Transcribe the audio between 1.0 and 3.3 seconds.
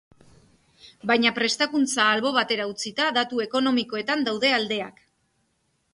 Baina prestakuntza albo batera utzita,